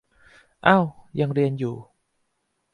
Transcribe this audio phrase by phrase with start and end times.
[0.63, 0.77] เอ้า
[1.19, 1.75] ยังเรียนอยู่